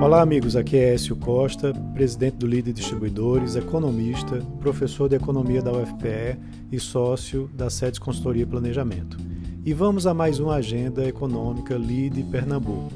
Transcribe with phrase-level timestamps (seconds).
[0.00, 0.56] Olá, amigos.
[0.56, 6.38] Aqui é Écio Costa, presidente do Líder Distribuidores, economista, professor de economia da UFPE
[6.72, 9.18] e sócio da SEDES Consultoria e Planejamento.
[9.62, 12.90] E vamos a mais uma agenda econômica LIDE Pernambuco.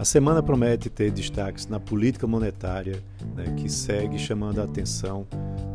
[0.00, 3.00] A semana promete ter destaques na política monetária,
[3.36, 5.28] né, que segue chamando a atenção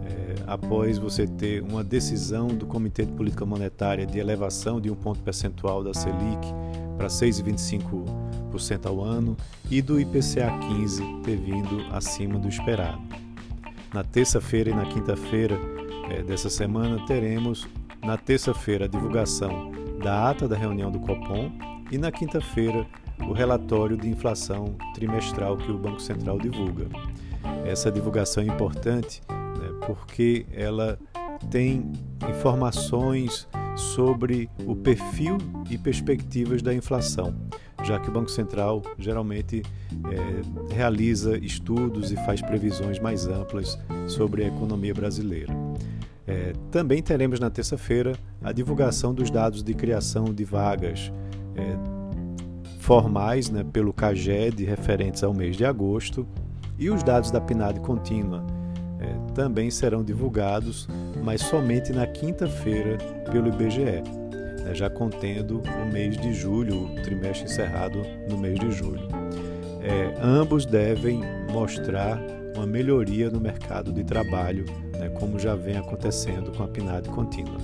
[0.06, 4.96] é, após você ter uma decisão do Comitê de Política Monetária de elevação de um
[4.96, 6.46] ponto percentual da Selic
[6.98, 8.23] para 6,25%
[8.88, 9.36] ao ano
[9.70, 13.02] e do IPCA 15 ter vindo acima do esperado.
[13.94, 15.60] Na terça-feira e na quinta-feira
[16.10, 17.68] é, dessa semana teremos
[18.04, 19.72] na terça-feira a divulgação
[20.04, 21.52] da ata da reunião do Copom
[21.92, 22.86] e na quinta-feira
[23.28, 26.88] o relatório de inflação trimestral que o Banco Central divulga.
[27.66, 31.00] Essa divulgação é importante né, porque ela
[31.50, 31.92] tem
[32.30, 35.38] informações sobre o perfil
[35.70, 37.36] e perspectivas da inflação,
[37.84, 39.62] já que o Banco Central geralmente
[40.10, 43.78] é, realiza estudos e faz previsões mais amplas
[44.08, 45.54] sobre a economia brasileira.
[46.26, 51.12] É, também teremos na terça-feira a divulgação dos dados de criação de vagas
[51.56, 51.78] é,
[52.80, 56.26] formais né, pelo CAGED referentes ao mês de agosto
[56.80, 58.46] e os dados da PNAD contínua
[59.00, 60.88] é, também serão divulgados,
[61.24, 62.98] mas somente na quinta-feira
[63.30, 64.02] pelo IBGE,
[64.64, 69.08] né, já contendo o mês de julho, o trimestre encerrado no mês de julho.
[69.82, 72.20] É, ambos devem mostrar
[72.56, 74.66] uma melhoria no mercado de trabalho,
[74.98, 77.58] né, como já vem acontecendo com a PNAD contínua.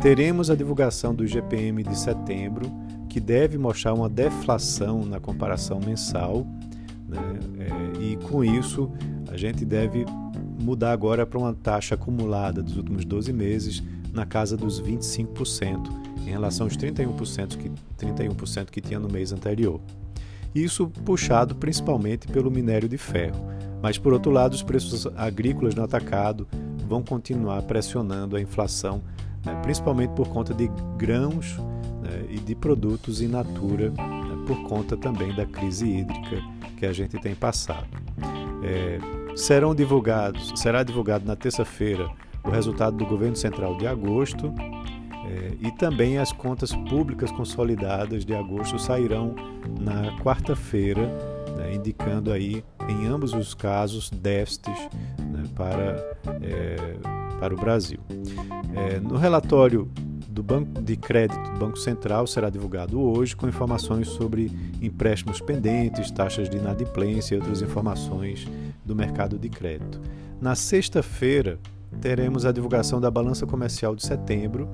[0.00, 2.70] Teremos a divulgação do GPM de setembro,
[3.08, 6.46] que deve mostrar uma deflação na comparação mensal,
[7.08, 7.18] né,
[7.58, 8.90] é, e com isso
[9.30, 10.04] a gente deve
[10.60, 16.30] mudar agora para uma taxa acumulada dos últimos 12 meses na casa dos 25%, em
[16.30, 18.34] relação aos 31% que, 31
[18.70, 19.80] que tinha no mês anterior.
[20.54, 23.40] Isso puxado principalmente pelo minério de ferro.
[23.82, 26.46] Mas, por outro lado, os preços agrícolas no atacado
[26.86, 29.02] vão continuar pressionando a inflação,
[29.44, 31.56] né, principalmente por conta de grãos
[32.02, 36.42] né, e de produtos in natura, né, por conta também da crise hídrica
[36.76, 37.86] que a gente tem passado.
[38.62, 38.98] É,
[39.36, 42.10] serão divulgados, será divulgado na terça-feira
[42.42, 44.52] o resultado do governo central de agosto
[45.30, 49.34] é, e também as contas públicas consolidadas de agosto sairão
[49.80, 51.06] na quarta-feira,
[51.56, 56.96] né, indicando aí em ambos os casos déficits né, para, é,
[57.38, 58.00] para o Brasil.
[58.74, 59.88] É, no relatório
[60.28, 64.50] do Banco de Crédito do Banco Central será divulgado hoje com informações sobre
[64.82, 68.48] empréstimos pendentes, taxas de inadimplência e outras informações
[68.84, 70.00] do mercado de crédito.
[70.40, 71.58] Na sexta-feira,
[72.00, 74.68] teremos a divulgação da balança comercial de setembro,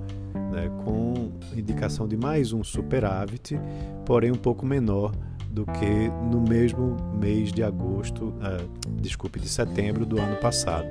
[0.57, 3.61] né, com indicação de mais um superávit,
[4.07, 5.13] porém um pouco menor
[5.51, 10.89] do que no mesmo mês de agosto, uh, desculpe, de setembro do ano passado.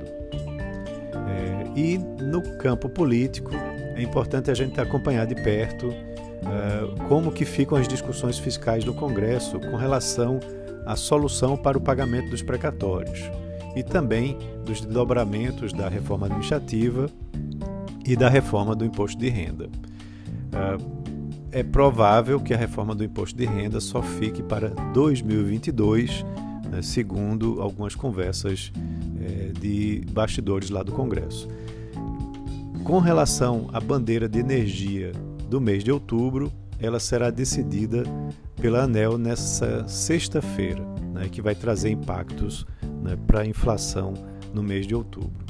[1.28, 3.50] É, e no campo político,
[3.96, 8.94] é importante a gente acompanhar de perto uh, como que ficam as discussões fiscais no
[8.94, 10.38] Congresso com relação
[10.84, 13.20] à solução para o pagamento dos precatórios
[13.74, 17.08] e também dos desdobramentos da reforma administrativa
[18.06, 19.66] e da reforma do imposto de renda.
[19.66, 21.06] Uh,
[21.50, 26.24] é provável que a reforma do imposto de renda só fique para 2022,
[26.70, 28.70] né, segundo algumas conversas
[29.20, 31.48] é, de bastidores lá do Congresso.
[32.84, 35.12] Com relação à bandeira de energia
[35.48, 38.02] do mês de outubro, ela será decidida
[38.60, 40.84] pela ANEL nessa sexta-feira,
[41.14, 42.66] né, que vai trazer impactos
[43.02, 44.12] né, para a inflação
[44.52, 45.45] no mês de outubro.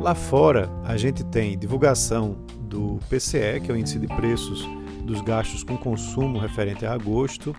[0.00, 4.64] Lá fora, a gente tem divulgação do PCE, que é o índice de preços
[5.02, 7.54] dos gastos com consumo referente a agosto.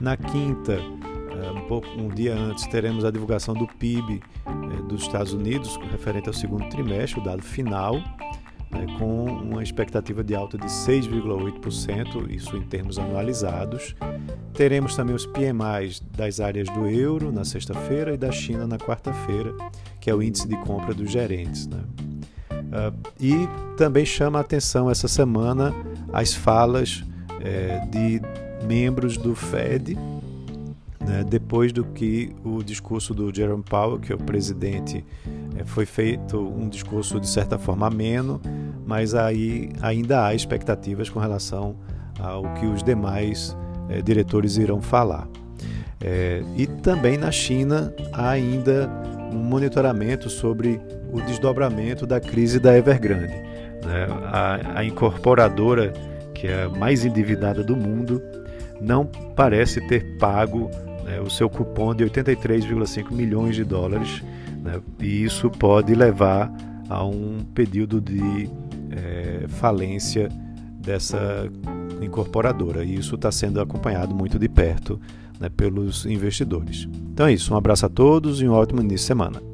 [0.00, 5.02] Na quinta, eh, um, pouco, um dia antes, teremos a divulgação do PIB eh, dos
[5.02, 7.94] Estados Unidos referente ao segundo trimestre, o dado final
[8.70, 13.94] né, com uma expectativa de alta de 6,8%, isso em termos anualizados.
[14.52, 19.54] Teremos também os PMIs das áreas do euro na sexta-feira e da China na quarta-feira,
[20.08, 21.66] que é o índice de compra dos gerentes.
[21.66, 21.84] Né?
[22.50, 23.34] Uh, e
[23.76, 25.74] também chama a atenção essa semana
[26.10, 27.04] as falas
[27.42, 28.22] é, de
[28.66, 29.98] membros do Fed,
[30.98, 35.04] né, depois do que o discurso do Jerome Powell, que é o presidente,
[35.58, 38.40] é, foi feito um discurso de certa forma ameno,
[38.86, 41.76] mas aí ainda há expectativas com relação
[42.18, 43.54] ao que os demais
[43.90, 45.28] é, diretores irão falar.
[46.00, 48.90] É, e também na China há ainda
[49.32, 50.80] um monitoramento sobre
[51.12, 53.34] o desdobramento da crise da Evergrande.
[53.84, 54.06] Né?
[54.32, 55.92] A, a incorporadora,
[56.34, 58.22] que é a mais endividada do mundo,
[58.80, 60.70] não parece ter pago
[61.04, 64.22] né, o seu cupom de 83,5 milhões de dólares,
[64.62, 66.52] né, e isso pode levar
[66.88, 68.48] a um período de
[68.90, 70.28] é, falência
[70.78, 71.50] dessa
[72.08, 72.84] incorporadora.
[72.84, 75.00] E isso está sendo acompanhado muito de perto
[75.38, 76.88] né, pelos investidores.
[77.12, 77.54] Então é isso.
[77.54, 79.47] Um abraço a todos e um ótimo início de semana.